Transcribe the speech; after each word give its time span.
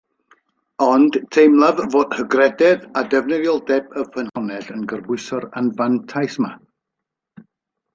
Ond, 0.85 1.17
teimlaf 1.35 1.81
fod 1.97 2.17
hygrededd 2.21 2.89
a 3.01 3.05
defnyddioldeb 3.13 3.95
y 4.03 4.09
ffynhonnell 4.11 4.75
yn 4.79 4.91
gorbwyso'r 4.95 5.51
anfantais 5.65 6.45
yma 6.45 6.57